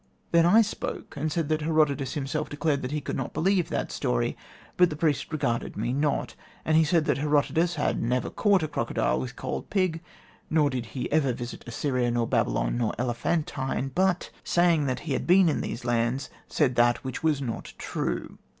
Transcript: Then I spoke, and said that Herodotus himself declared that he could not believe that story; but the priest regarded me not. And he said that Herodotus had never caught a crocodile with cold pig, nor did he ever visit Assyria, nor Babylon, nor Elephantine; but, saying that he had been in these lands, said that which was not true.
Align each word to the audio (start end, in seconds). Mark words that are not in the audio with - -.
Then 0.31 0.47
I 0.47 0.63
spoke, 0.63 1.15
and 1.15 1.31
said 1.31 1.47
that 1.49 1.61
Herodotus 1.61 2.15
himself 2.15 2.49
declared 2.49 2.81
that 2.81 2.89
he 2.89 3.01
could 3.01 3.15
not 3.15 3.35
believe 3.35 3.69
that 3.69 3.91
story; 3.91 4.35
but 4.75 4.89
the 4.89 4.95
priest 4.95 5.31
regarded 5.31 5.77
me 5.77 5.93
not. 5.93 6.33
And 6.65 6.75
he 6.75 6.83
said 6.83 7.05
that 7.05 7.19
Herodotus 7.19 7.75
had 7.75 8.01
never 8.01 8.31
caught 8.31 8.63
a 8.63 8.67
crocodile 8.67 9.19
with 9.19 9.35
cold 9.35 9.69
pig, 9.69 10.01
nor 10.49 10.71
did 10.71 10.87
he 10.97 11.11
ever 11.11 11.33
visit 11.33 11.63
Assyria, 11.67 12.09
nor 12.09 12.25
Babylon, 12.25 12.79
nor 12.79 12.95
Elephantine; 12.97 13.91
but, 13.93 14.31
saying 14.43 14.85
that 14.87 15.01
he 15.01 15.13
had 15.13 15.27
been 15.27 15.47
in 15.47 15.61
these 15.61 15.85
lands, 15.85 16.31
said 16.47 16.73
that 16.77 17.03
which 17.03 17.21
was 17.21 17.39
not 17.39 17.73
true. 17.77 18.39